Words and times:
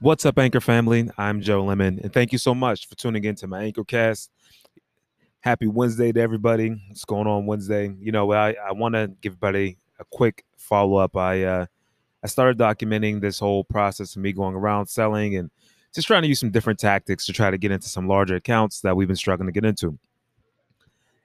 What's 0.00 0.24
up, 0.24 0.38
Anchor 0.38 0.60
family? 0.60 1.10
I'm 1.18 1.40
Joe 1.40 1.64
Lemon, 1.64 1.98
and 2.00 2.12
thank 2.12 2.30
you 2.30 2.38
so 2.38 2.54
much 2.54 2.88
for 2.88 2.94
tuning 2.94 3.24
in 3.24 3.34
to 3.34 3.48
my 3.48 3.64
Anchor 3.64 3.82
cast. 3.82 4.30
Happy 5.40 5.66
Wednesday 5.66 6.12
to 6.12 6.20
everybody. 6.20 6.80
What's 6.86 7.04
going 7.04 7.26
on 7.26 7.46
Wednesday? 7.46 7.92
You 7.98 8.12
know, 8.12 8.32
I, 8.32 8.54
I 8.64 8.70
want 8.70 8.94
to 8.94 9.08
give 9.20 9.32
everybody 9.32 9.76
a 9.98 10.04
quick 10.04 10.44
follow 10.56 10.98
up. 10.98 11.16
I 11.16 11.42
uh, 11.42 11.66
I 12.22 12.28
started 12.28 12.58
documenting 12.58 13.20
this 13.20 13.40
whole 13.40 13.64
process 13.64 14.14
of 14.14 14.22
me 14.22 14.32
going 14.32 14.54
around 14.54 14.86
selling 14.86 15.34
and 15.34 15.50
just 15.92 16.06
trying 16.06 16.22
to 16.22 16.28
use 16.28 16.38
some 16.38 16.52
different 16.52 16.78
tactics 16.78 17.26
to 17.26 17.32
try 17.32 17.50
to 17.50 17.58
get 17.58 17.72
into 17.72 17.88
some 17.88 18.06
larger 18.06 18.36
accounts 18.36 18.82
that 18.82 18.96
we've 18.96 19.08
been 19.08 19.16
struggling 19.16 19.48
to 19.48 19.52
get 19.52 19.64
into. 19.64 19.98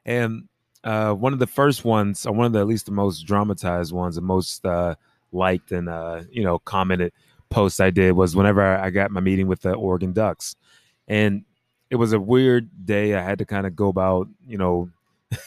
And 0.04 0.50
uh, 0.84 1.14
one 1.14 1.32
of 1.32 1.38
the 1.38 1.46
first 1.46 1.86
ones, 1.86 2.26
or 2.26 2.34
one 2.34 2.48
of 2.48 2.54
the 2.54 2.60
at 2.62 2.68
least 2.68 2.88
the 2.88 2.92
most 2.92 3.22
dramatized 3.28 3.94
ones, 3.94 4.16
the 4.16 4.22
most 4.22 4.66
uh, 4.66 4.96
liked 5.32 5.72
and 5.72 5.90
uh, 5.90 6.24
you 6.32 6.44
know 6.44 6.58
commented 6.58 7.14
post 7.54 7.80
I 7.80 7.92
did 7.92 8.14
was 8.14 8.36
whenever 8.36 8.62
I 8.62 8.90
got 8.90 9.12
my 9.12 9.22
meeting 9.22 9.48
with 9.48 9.62
the 9.62 9.74
Oregon 9.74 10.12
Ducks, 10.12 10.56
and 11.08 11.46
it 11.90 11.96
was 11.96 12.12
a 12.12 12.20
weird 12.20 12.70
day. 12.86 13.14
I 13.14 13.22
had 13.22 13.38
to 13.40 13.46
kind 13.46 13.68
of 13.68 13.76
go 13.76 13.88
about 13.88 14.28
you 14.48 14.58
know 14.58 14.90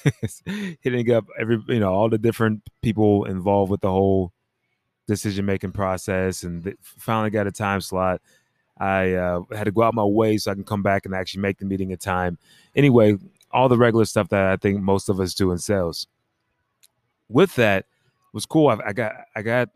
hitting 0.81 1.11
up 1.13 1.27
every 1.39 1.63
you 1.69 1.81
know 1.81 1.93
all 1.93 2.09
the 2.09 2.19
different 2.19 2.63
people 2.83 3.25
involved 3.25 3.71
with 3.71 3.81
the 3.81 3.91
whole 3.91 4.33
decision 5.07 5.45
making 5.45 5.73
process, 5.73 6.43
and 6.43 6.75
finally 6.83 7.31
got 7.31 7.47
a 7.47 7.53
time 7.53 7.81
slot. 7.81 8.21
I 8.79 9.15
uh, 9.15 9.41
had 9.53 9.65
to 9.65 9.73
go 9.73 9.83
out 9.83 9.95
my 9.95 10.05
way 10.05 10.37
so 10.37 10.51
I 10.51 10.55
can 10.55 10.65
come 10.65 10.83
back 10.83 11.07
and 11.07 11.15
actually 11.15 11.41
make 11.41 11.59
the 11.59 11.65
meeting 11.65 11.91
in 11.91 11.99
time. 11.99 12.39
Anyway, 12.75 13.17
all 13.51 13.69
the 13.69 13.79
regular 13.79 14.05
stuff 14.05 14.29
that 14.29 14.45
I 14.45 14.57
think 14.57 14.81
most 14.81 15.09
of 15.09 15.19
us 15.19 15.35
do 15.35 15.51
in 15.51 15.59
sales. 15.59 16.07
With 17.29 17.55
that, 17.57 17.87
was 18.37 18.47
cool. 18.47 18.69
I, 18.69 18.79
I 18.87 18.93
got 18.93 19.13
I 19.35 19.43
got 19.43 19.71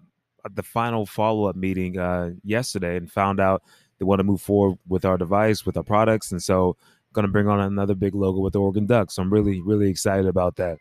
the 0.55 0.63
final 0.63 1.07
follow 1.07 1.47
up 1.47 1.57
meeting 1.57 1.99
uh, 1.99 2.31
yesterday 2.45 2.97
and 2.97 3.11
found 3.11 3.41
out 3.41 3.63
they 3.99 4.05
want 4.05 4.21
to 4.21 4.25
move 4.25 4.41
forward 4.41 4.79
with 4.89 5.05
our 5.05 5.19
device, 5.19 5.67
with 5.67 5.77
our 5.77 5.83
products, 5.83 6.33
and 6.33 6.43
so 6.43 6.77
going 7.13 7.27
to 7.27 7.33
bring 7.33 7.49
on 7.49 7.61
another 7.61 7.95
big 7.95 8.15
logo 8.15 8.41
with 8.41 8.53
the 8.53 8.61
Oregon 8.61 8.87
Ducks. 8.87 9.15
So 9.15 9.23
I'm 9.23 9.33
really 9.33 9.61
really 9.61 9.91
excited 9.91 10.27
about 10.27 10.57
that. 10.57 10.79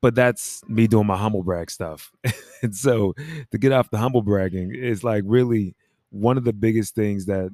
But 0.00 0.14
that's 0.14 0.62
me 0.68 0.86
doing 0.86 1.06
my 1.06 1.16
humble 1.16 1.42
brag 1.42 1.70
stuff, 1.70 2.12
and 2.62 2.74
so 2.74 3.14
to 3.50 3.58
get 3.58 3.72
off 3.72 3.90
the 3.90 3.98
humble 3.98 4.22
bragging 4.22 4.74
is 4.74 5.04
like 5.04 5.24
really 5.26 5.74
one 6.10 6.36
of 6.36 6.44
the 6.44 6.52
biggest 6.52 6.94
things 6.94 7.26
that 7.26 7.50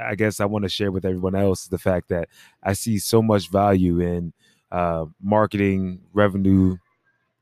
I 0.00 0.14
guess 0.14 0.40
I 0.40 0.44
want 0.44 0.64
to 0.64 0.68
share 0.68 0.92
with 0.92 1.04
everyone 1.04 1.34
else 1.34 1.64
is 1.64 1.68
the 1.68 1.78
fact 1.78 2.08
that 2.10 2.28
I 2.62 2.72
see 2.72 2.98
so 2.98 3.22
much 3.22 3.50
value 3.50 4.00
in 4.00 4.32
uh, 4.70 5.06
marketing, 5.20 6.00
revenue 6.12 6.76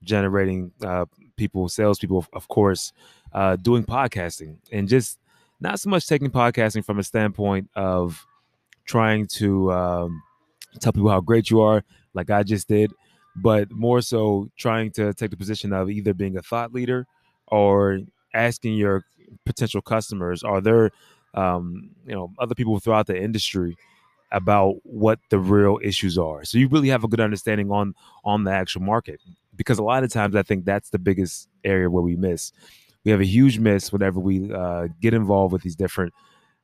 generating 0.02 0.72
uh, 0.82 1.04
people, 1.40 1.68
salespeople, 1.70 2.26
of 2.34 2.48
course, 2.48 2.92
uh, 3.32 3.56
doing 3.56 3.82
podcasting 3.82 4.56
and 4.70 4.86
just 4.88 5.18
not 5.58 5.80
so 5.80 5.88
much 5.88 6.06
taking 6.06 6.30
podcasting 6.30 6.84
from 6.84 6.98
a 6.98 7.02
standpoint 7.02 7.70
of 7.74 8.26
trying 8.84 9.26
to 9.26 9.72
um, 9.72 10.22
tell 10.80 10.92
people 10.92 11.08
how 11.08 11.20
great 11.20 11.48
you 11.48 11.60
are, 11.62 11.82
like 12.12 12.28
I 12.30 12.42
just 12.42 12.68
did, 12.68 12.92
but 13.36 13.72
more 13.72 14.02
so 14.02 14.50
trying 14.58 14.90
to 14.92 15.14
take 15.14 15.30
the 15.30 15.36
position 15.38 15.72
of 15.72 15.88
either 15.88 16.12
being 16.12 16.36
a 16.36 16.42
thought 16.42 16.74
leader 16.74 17.06
or 17.46 18.00
asking 18.34 18.74
your 18.74 19.02
potential 19.46 19.80
customers, 19.80 20.42
are 20.42 20.60
there, 20.60 20.90
um, 21.32 21.90
you 22.06 22.14
know, 22.14 22.30
other 22.38 22.54
people 22.54 22.78
throughout 22.78 23.06
the 23.06 23.18
industry 23.18 23.78
about 24.32 24.74
what 24.84 25.18
the 25.30 25.38
real 25.38 25.78
issues 25.82 26.18
are. 26.18 26.44
So 26.44 26.58
you 26.58 26.68
really 26.68 26.88
have 26.88 27.04
a 27.04 27.08
good 27.08 27.20
understanding 27.20 27.70
on 27.70 27.94
on 28.24 28.44
the 28.44 28.52
actual 28.52 28.82
market 28.82 29.20
because 29.56 29.78
a 29.78 29.82
lot 29.82 30.04
of 30.04 30.12
times 30.12 30.36
I 30.36 30.42
think 30.42 30.64
that's 30.64 30.90
the 30.90 30.98
biggest 30.98 31.48
area 31.64 31.90
where 31.90 32.02
we 32.02 32.16
miss. 32.16 32.52
We 33.04 33.10
have 33.10 33.20
a 33.20 33.26
huge 33.26 33.58
miss 33.58 33.92
whenever 33.92 34.20
we 34.20 34.52
uh, 34.52 34.88
get 35.00 35.14
involved 35.14 35.52
with 35.52 35.62
these 35.62 35.76
different 35.76 36.12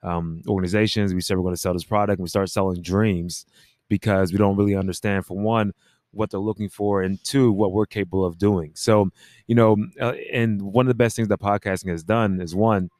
um, 0.02 0.42
organizations. 0.46 1.14
We 1.14 1.20
say 1.20 1.34
we're 1.34 1.42
going 1.42 1.54
to 1.54 1.60
sell 1.60 1.72
this 1.72 1.84
product, 1.84 2.18
and 2.18 2.24
we 2.24 2.28
start 2.28 2.50
selling 2.50 2.82
dreams 2.82 3.46
because 3.88 4.32
we 4.32 4.38
don't 4.38 4.56
really 4.56 4.76
understand, 4.76 5.26
for 5.26 5.36
one, 5.36 5.72
what 6.10 6.30
they're 6.30 6.40
looking 6.40 6.68
for, 6.68 7.02
and 7.02 7.22
two, 7.24 7.52
what 7.52 7.72
we're 7.72 7.86
capable 7.86 8.24
of 8.24 8.38
doing. 8.38 8.72
So, 8.74 9.10
you 9.46 9.54
know, 9.54 9.76
uh, 10.00 10.12
and 10.32 10.60
one 10.60 10.86
of 10.86 10.88
the 10.88 10.94
best 10.94 11.16
things 11.16 11.28
that 11.28 11.40
podcasting 11.40 11.90
has 11.90 12.02
done 12.02 12.40
is 12.40 12.54
one, 12.54 12.90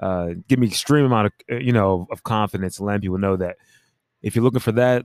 uh, 0.00 0.30
give 0.46 0.58
me 0.58 0.66
extreme 0.66 1.04
amount 1.04 1.26
of 1.26 1.32
uh, 1.50 1.56
you 1.56 1.72
know 1.72 2.06
of 2.10 2.22
confidence 2.22 2.78
and 2.78 2.86
letting 2.86 3.02
people 3.02 3.18
know 3.18 3.36
that 3.36 3.56
if 4.22 4.34
you're 4.34 4.44
looking 4.44 4.60
for 4.60 4.72
that 4.72 5.04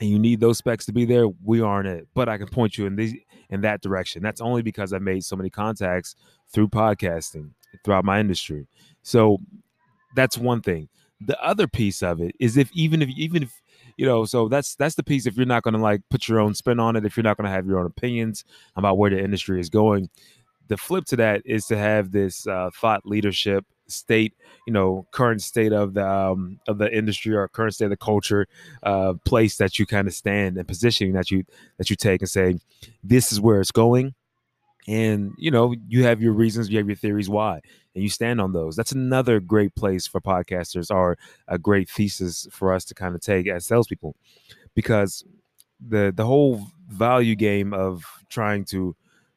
and 0.00 0.08
you 0.08 0.18
need 0.18 0.40
those 0.40 0.58
specs 0.58 0.86
to 0.86 0.92
be 0.92 1.04
there, 1.04 1.28
we 1.44 1.60
aren't 1.60 1.88
it. 1.88 2.08
But 2.14 2.28
I 2.28 2.38
can 2.38 2.48
point 2.48 2.78
you 2.78 2.86
in 2.86 2.96
these 2.96 3.14
in 3.50 3.60
that 3.62 3.82
direction. 3.82 4.22
That's 4.22 4.40
only 4.40 4.62
because 4.62 4.92
I 4.92 4.98
made 4.98 5.24
so 5.24 5.36
many 5.36 5.50
contacts 5.50 6.16
through 6.52 6.68
podcasting 6.68 7.50
throughout 7.84 8.04
my 8.04 8.18
industry. 8.20 8.66
So 9.02 9.38
that's 10.16 10.38
one 10.38 10.62
thing. 10.62 10.88
The 11.20 11.40
other 11.42 11.66
piece 11.66 12.02
of 12.02 12.20
it 12.20 12.34
is 12.40 12.56
if 12.56 12.70
even 12.72 13.02
if 13.02 13.10
even 13.10 13.42
if 13.42 13.60
you 13.96 14.06
know, 14.06 14.24
so 14.24 14.48
that's 14.48 14.74
that's 14.76 14.94
the 14.94 15.02
piece 15.02 15.26
if 15.26 15.36
you're 15.36 15.44
not 15.44 15.62
going 15.62 15.74
to 15.74 15.80
like 15.80 16.00
put 16.10 16.28
your 16.28 16.40
own 16.40 16.54
spin 16.54 16.80
on 16.80 16.96
it, 16.96 17.04
if 17.04 17.16
you're 17.16 17.24
not 17.24 17.36
going 17.36 17.44
to 17.44 17.50
have 17.50 17.66
your 17.66 17.78
own 17.78 17.86
opinions 17.86 18.44
about 18.76 18.96
where 18.96 19.10
the 19.10 19.22
industry 19.22 19.60
is 19.60 19.68
going. 19.68 20.08
The 20.68 20.76
flip 20.76 21.04
to 21.06 21.16
that 21.16 21.42
is 21.44 21.66
to 21.66 21.76
have 21.76 22.12
this 22.12 22.46
uh, 22.46 22.70
thought 22.74 23.04
leadership 23.04 23.66
state, 23.92 24.34
you 24.66 24.72
know, 24.72 25.06
current 25.12 25.42
state 25.42 25.72
of 25.72 25.94
the 25.94 26.08
um, 26.08 26.58
of 26.68 26.78
the 26.78 26.94
industry 26.96 27.34
or 27.34 27.46
current 27.48 27.74
state 27.74 27.86
of 27.86 27.90
the 27.90 27.96
culture, 27.96 28.46
uh, 28.82 29.14
place 29.24 29.56
that 29.56 29.78
you 29.78 29.86
kind 29.86 30.08
of 30.08 30.14
stand 30.14 30.56
and 30.56 30.66
positioning 30.66 31.14
that 31.14 31.30
you 31.30 31.44
that 31.78 31.90
you 31.90 31.96
take 31.96 32.20
and 32.22 32.30
say, 32.30 32.58
this 33.02 33.32
is 33.32 33.40
where 33.40 33.60
it's 33.60 33.72
going, 33.72 34.14
and 34.86 35.32
you 35.38 35.50
know, 35.50 35.74
you 35.88 36.04
have 36.04 36.22
your 36.22 36.32
reasons, 36.32 36.68
you 36.68 36.78
have 36.78 36.86
your 36.86 36.96
theories 36.96 37.28
why, 37.28 37.60
and 37.94 38.02
you 38.02 38.08
stand 38.08 38.40
on 38.40 38.52
those. 38.52 38.76
That's 38.76 38.92
another 38.92 39.40
great 39.40 39.74
place 39.74 40.06
for 40.06 40.20
podcasters, 40.20 40.90
or 40.90 41.16
a 41.48 41.58
great 41.58 41.88
thesis 41.88 42.46
for 42.50 42.72
us 42.72 42.84
to 42.86 42.94
kind 42.94 43.14
of 43.14 43.20
take 43.20 43.46
as 43.48 43.66
salespeople, 43.66 44.14
because 44.74 45.24
the 45.88 46.12
the 46.14 46.26
whole 46.26 46.66
value 46.88 47.34
game 47.34 47.72
of 47.72 48.04
trying 48.28 48.64
to 48.66 48.94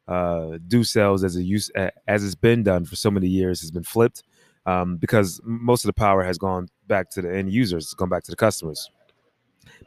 uh, 0.08 0.58
do 0.68 0.84
sales 0.84 1.24
as 1.24 1.38
a 1.38 1.44
use 1.44 1.70
as 2.08 2.26
it's 2.26 2.36
been 2.36 2.64
done 2.64 2.84
for 2.84 2.96
so 2.98 3.10
many 3.10 3.28
years 3.28 3.62
has 3.62 3.72
been 3.72 3.84
flipped 3.84 4.24
um, 4.66 4.98
because 4.98 5.42
most 5.44 5.84
of 5.84 5.88
the 5.88 5.94
power 5.94 6.24
has 6.24 6.38
gone 6.38 6.68
back 6.88 7.10
to 7.12 7.22
the 7.22 7.36
end 7.36 7.52
users, 7.52 7.86
it's 7.86 7.94
gone 7.94 8.10
back 8.10 8.24
to 8.24 8.32
the 8.32 8.38
customers. 8.38 8.90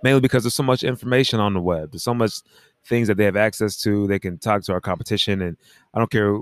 Mainly 0.03 0.21
because 0.21 0.43
there's 0.43 0.55
so 0.55 0.63
much 0.63 0.85
information 0.85 1.41
on 1.41 1.55
the 1.55 1.61
web, 1.61 1.93
there's 1.93 2.03
so 2.03 2.15
much 2.15 2.41
things 2.87 3.09
that 3.09 3.17
they 3.17 3.25
have 3.25 3.37
access 3.37 3.77
to. 3.83 4.07
They 4.07 4.19
can 4.19 4.39
talk 4.39 4.63
to 4.65 4.73
our 4.73 4.81
competition, 4.81 5.43
and 5.43 5.57
I 5.95 5.99
don't 5.99 6.11
care 6.11 6.33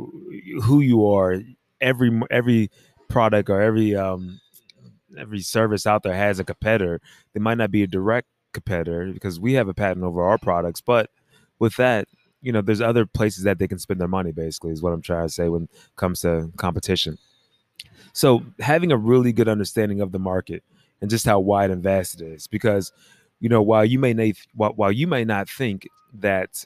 who 0.63 0.81
you 0.81 1.07
are. 1.07 1.41
Every 1.81 2.21
every 2.31 2.71
product 3.09 3.51
or 3.51 3.61
every 3.61 3.97
um, 3.97 4.41
every 5.19 5.41
service 5.41 5.87
out 5.87 6.03
there 6.03 6.15
has 6.15 6.39
a 6.39 6.45
competitor. 6.45 7.01
They 7.33 7.41
might 7.41 7.59
not 7.59 7.71
be 7.71 7.83
a 7.83 7.87
direct 7.87 8.29
competitor 8.53 9.13
because 9.13 9.41
we 9.41 9.55
have 9.55 9.69
a 9.69 9.75
patent 9.75 10.05
over 10.05 10.23
our 10.23 10.39
products, 10.39 10.81
but 10.81 11.11
with 11.59 11.77
that, 11.77 12.09
you 12.41 12.53
know, 12.53 12.61
there's 12.61 12.81
other 12.81 13.07
places 13.07 13.45
that 13.45 13.59
they 13.59 13.69
can 13.69 13.79
spend 13.79 14.01
their 14.01 14.09
money. 14.09 14.33
Basically, 14.33 14.73
is 14.73 14.83
what 14.83 14.93
I'm 14.93 15.03
trying 15.03 15.27
to 15.27 15.33
say 15.33 15.49
when 15.49 15.65
it 15.65 15.71
comes 15.97 16.21
to 16.21 16.51
competition. 16.57 17.19
So 18.13 18.45
having 18.61 18.93
a 18.93 18.97
really 18.97 19.33
good 19.33 19.49
understanding 19.49 20.01
of 20.01 20.13
the 20.13 20.19
market 20.19 20.63
and 21.01 21.11
just 21.11 21.27
how 21.27 21.41
wide 21.41 21.71
and 21.71 21.83
vast 21.83 22.21
it 22.21 22.27
is, 22.27 22.47
because 22.47 22.93
you 23.41 23.49
know 23.49 23.63
while 23.63 23.85
you 23.85 23.99
may 23.99 24.15
not 24.15 24.37
while, 24.55 24.73
while 24.73 24.93
you 24.93 25.07
may 25.07 25.25
not 25.25 25.49
think 25.49 25.89
that 26.15 26.65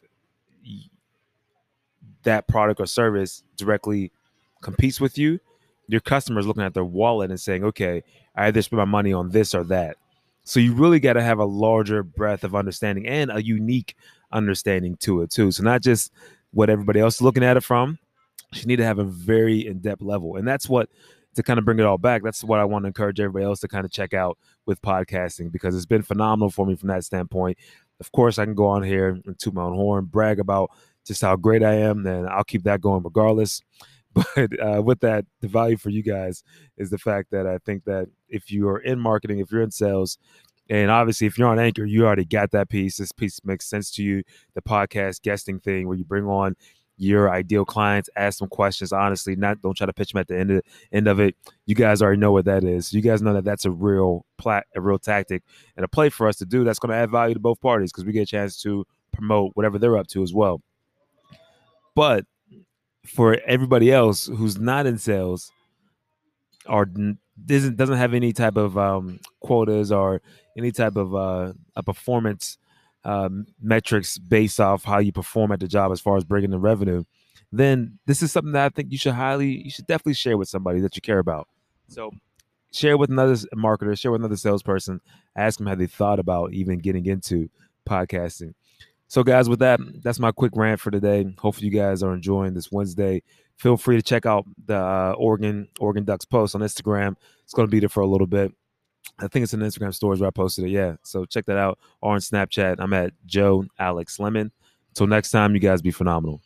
that 2.25 2.47
product 2.49 2.81
or 2.81 2.87
service 2.87 3.43
directly 3.57 4.13
competes 4.61 5.01
with 5.01 5.17
you, 5.17 5.41
your 5.87 6.01
customer 6.01 6.41
is 6.41 6.47
looking 6.47 6.63
at 6.63 6.75
their 6.75 6.85
wallet 6.85 7.31
and 7.31 7.41
saying, 7.41 7.65
okay, 7.65 8.03
I 8.37 8.47
either 8.47 8.61
spend 8.63 8.79
my 8.79 8.85
money 8.85 9.13
on 9.13 9.31
this 9.31 9.55
or 9.55 9.65
that. 9.65 9.97
So 10.45 10.61
you 10.61 10.75
really 10.75 11.01
got 11.01 11.15
to 11.15 11.23
have 11.23 11.39
a 11.39 11.45
larger 11.45 12.03
breadth 12.03 12.45
of 12.45 12.55
understanding 12.55 13.07
and 13.07 13.31
a 13.31 13.43
unique 13.43 13.97
understanding 14.33 14.97
to 14.97 15.23
it 15.23 15.31
too. 15.31 15.51
So 15.53 15.63
not 15.63 15.83
just 15.83 16.13
what 16.53 16.71
everybody 16.71 17.01
else 17.01 17.17
is 17.17 17.23
looking 17.23 17.45
at 17.45 17.57
it 17.57 17.65
from. 17.65 17.99
You 18.53 18.67
need 18.67 18.77
to 18.77 18.85
have 18.85 18.99
a 18.99 19.05
very 19.05 19.67
in-depth 19.67 20.03
level. 20.03 20.37
And 20.37 20.47
that's 20.47 20.69
what 20.69 20.89
to 21.35 21.43
kind 21.43 21.59
of 21.59 21.65
bring 21.65 21.79
it 21.79 21.85
all 21.85 21.99
back, 21.99 22.23
that's 22.23 22.43
what 22.43 22.59
I 22.59 22.65
want 22.65 22.83
to 22.83 22.89
encourage 22.89 23.21
everybody 23.21 23.45
else 23.45 23.61
to 23.61 23.69
kind 23.69 23.85
of 23.85 23.93
check 23.93 24.13
out 24.13 24.39
with 24.67 24.83
podcasting 24.83 25.53
because 25.53 25.77
it's 25.77 25.87
been 25.87 26.03
phenomenal 26.03 26.51
for 26.51 26.67
me 26.67 26.75
from 26.75 26.89
that 26.89 27.05
standpoint. 27.05 27.59
Of 28.01 28.11
course, 28.13 28.39
I 28.39 28.45
can 28.45 28.55
go 28.55 28.67
on 28.67 28.83
here 28.83 29.21
and 29.25 29.39
toot 29.39 29.55
my 29.55 29.63
own 29.63 29.75
horn, 29.75 30.07
brag 30.07 30.41
about 30.41 30.71
just 31.07 31.23
how 31.23 31.37
great 31.37 31.63
I 31.63 31.75
am, 31.75 32.07
and 32.07 32.29
I'll 32.29 32.45
keep 32.45 32.65
that 32.65 32.81
going 32.81 33.03
regardless. 33.03 33.63
But 34.35 34.59
uh, 34.59 34.83
with 34.83 34.99
that, 35.01 35.27
the 35.43 35.49
value 35.49 35.77
for 35.77 35.91
you 35.91 36.03
guys 36.03 36.43
is 36.77 36.91
the 36.91 36.99
fact 36.99 37.31
that 37.31 37.47
I 37.47 37.59
think 37.59 37.85
that 37.85 38.09
if 38.29 38.51
you 38.51 38.67
are 38.69 38.81
in 38.81 38.99
marketing, 38.99 39.39
if 39.39 39.53
you're 39.53 39.63
in 39.63 39.71
sales, 39.71 40.19
and 40.69 40.91
obviously, 40.91 41.27
if 41.29 41.39
you're 41.39 41.47
on 41.47 41.61
Anchor, 41.61 41.85
you 41.85 42.05
already 42.05 42.25
got 42.25 42.51
that 42.51 42.69
piece. 42.69 42.97
This 42.97 43.13
piece 43.13 43.39
makes 43.45 43.67
sense 43.67 43.93
to 43.93 44.03
you. 44.03 44.25
The 44.55 44.63
podcast 44.63 45.23
guesting 45.23 45.61
thing, 45.61 45.87
where 45.87 45.97
you 45.97 46.05
bring 46.05 46.25
on 46.25 46.57
your 46.99 47.31
ideal 47.31 47.65
clients, 47.65 48.11
ask 48.17 48.41
them 48.41 48.49
questions 48.49 48.93
honestly, 48.93 49.37
not 49.37 49.63
don't 49.63 49.77
try 49.77 49.87
to 49.87 49.93
pitch 49.93 50.13
them 50.13 50.21
at 50.21 50.29
the 50.29 50.39
end 50.39 50.51
of 50.51 50.63
end 50.93 51.09
of 51.09 51.21
it. 51.21 51.37
You 51.67 51.75
guys 51.75 52.03
already 52.03 52.21
know 52.21 52.33
what 52.33 52.45
that 52.47 52.65
is. 52.65 52.93
You 52.93 53.01
guys 53.01 53.23
know 53.23 53.33
that 53.35 53.45
that's 53.45 53.65
a 53.65 53.71
real 53.71 54.27
plat, 54.37 54.67
a 54.75 54.81
real 54.81 54.99
tactic 54.99 55.43
and 55.77 55.85
a 55.85 55.89
play 55.89 56.09
for 56.11 56.29
us 56.29 56.37
to 56.37 56.47
do. 56.47 56.65
That's 56.65 56.79
going 56.79 56.91
to 56.91 56.97
add 56.97 57.11
value 57.11 57.35
to 57.35 57.41
both 57.41 57.61
parties 57.61 57.93
because 57.93 58.05
we 58.05 58.13
get 58.13 58.23
a 58.23 58.27
chance 58.27 58.61
to 58.63 58.85
promote 59.13 59.53
whatever 59.55 59.79
they're 59.79 59.97
up 59.97 60.09
to 60.09 60.23
as 60.23 60.35
well. 60.35 60.61
But 61.95 62.27
for 63.07 63.39
everybody 63.47 63.93
else 63.93 64.27
who's 64.27 64.59
not 64.59 64.87
in 64.87 64.99
sales, 64.99 65.51
or 66.67 66.87
doesn't 67.47 67.77
doesn't 67.77 67.97
have 67.97 68.15
any 68.15 68.33
type 68.33 68.57
of 68.57 68.77
um, 68.77 69.21
quotas 69.41 69.93
or 69.93 70.21
any 70.57 70.73
type 70.73 70.97
of 70.97 71.15
uh, 71.15 71.53
a 71.77 71.83
performance 71.83 72.59
um, 73.09 73.47
metrics 73.63 74.19
based 74.19 74.61
off 74.61 74.85
how 74.85 74.99
you 74.99 75.13
perform 75.13 75.51
at 75.51 75.61
the 75.61 75.67
job 75.67 75.91
as 75.93 76.01
far 76.01 76.19
as 76.19 76.25
bringing 76.25 76.51
the 76.51 76.59
revenue, 76.59 77.05
then 77.51 77.99
this 78.05 78.23
is 78.23 78.31
something 78.31 78.53
that 78.53 78.67
I 78.67 78.69
think 78.69 78.93
you 78.93 78.99
should 78.99 79.15
highly, 79.15 79.63
you 79.65 79.71
should 79.71 79.87
definitely 79.87 80.13
share 80.13 80.37
with 80.37 80.51
somebody 80.51 80.81
that 80.81 80.95
you 80.95 81.01
care 81.01 81.19
about. 81.19 81.49
So 81.89 82.11
share 82.71 82.99
with 82.99 83.09
another 83.11 83.33
marketer, 83.57 83.99
share 83.99 84.11
with 84.11 84.21
another 84.21 84.37
salesperson, 84.37 85.01
ask 85.35 85.57
them 85.57 85.67
how 85.67 85.75
they 85.75 85.87
thought 85.87 86.19
about 86.19 86.53
even 86.53 86.81
getting 86.81 87.07
into 87.07 87.49
podcasting. 87.89 88.53
So, 89.07 89.23
guys, 89.23 89.49
with 89.49 89.61
that, 89.61 89.81
that's 90.03 90.19
my 90.19 90.31
quick 90.31 90.53
rant 90.55 90.79
for 90.79 90.91
today. 90.91 91.35
Hopefully, 91.39 91.69
you 91.69 91.73
guys 91.73 92.03
are 92.03 92.13
enjoying 92.13 92.53
this 92.53 92.71
Wednesday. 92.71 93.23
Feel 93.57 93.79
free 93.79 93.97
to 93.97 94.03
check 94.03 94.27
out 94.27 94.45
the 94.67 94.77
uh, 94.77 95.15
Oregon 95.17 95.67
Oregon 95.81 96.05
Ducks 96.05 96.27
post 96.27 96.55
on 96.55 96.61
Instagram. 96.61 97.17
It's 97.43 97.55
going 97.55 97.67
to 97.67 97.71
be 97.71 97.81
there 97.81 97.89
for 97.89 98.03
a 98.03 98.07
little 98.07 98.27
bit. 98.27 98.53
I 99.21 99.27
think 99.27 99.43
it's 99.43 99.53
an 99.53 99.61
Instagram 99.61 99.93
stories 99.95 100.21
where 100.21 100.29
I 100.29 100.31
posted 100.31 100.65
it. 100.65 100.71
Yeah. 100.71 100.97
So 101.03 101.25
check 101.25 101.47
that 101.47 101.57
out. 101.57 101.79
Or 102.01 102.13
on 102.15 102.21
Snapchat, 102.21 102.77
I'm 102.79 102.93
at 102.93 103.13
Joe 103.27 103.65
Alex 103.79 104.21
Lemon. 104.21 104.53
Till 104.95 105.07
next 105.07 105.31
time, 105.31 105.55
you 105.55 105.61
guys 105.61 105.83
be 105.83 105.91
phenomenal. 105.91 106.41